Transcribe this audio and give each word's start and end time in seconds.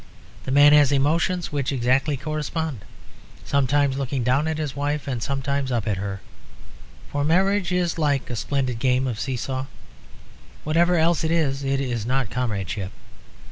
The 0.45 0.51
man 0.51 0.73
has 0.73 0.91
emotions 0.91 1.51
which 1.51 1.71
exactly 1.71 2.17
correspond; 2.17 2.79
sometimes 3.45 3.99
looking 3.99 4.23
down 4.23 4.47
at 4.47 4.57
his 4.57 4.75
wife 4.75 5.07
and 5.07 5.21
sometimes 5.21 5.71
up 5.71 5.87
at 5.87 5.97
her; 5.97 6.21
for 7.11 7.23
marriage 7.23 7.71
is 7.71 7.99
like 7.99 8.27
a 8.31 8.35
splendid 8.35 8.79
game 8.79 9.05
of 9.05 9.19
see 9.19 9.37
saw. 9.37 9.67
Whatever 10.63 10.97
else 10.97 11.23
it 11.23 11.29
is, 11.29 11.63
it 11.63 11.79
is 11.79 12.03
not 12.03 12.31
comradeship. 12.31 12.91